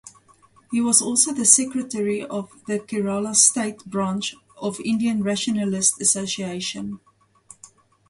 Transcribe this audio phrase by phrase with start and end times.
[0.71, 6.99] He was also the secretary of the Kerala state branch of Indian Rationalist Association.